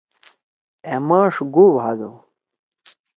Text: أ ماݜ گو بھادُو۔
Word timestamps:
أ 0.93 0.95
ماݜ 1.07 1.35
گو 1.53 1.65
بھادُو۔ 1.75 2.11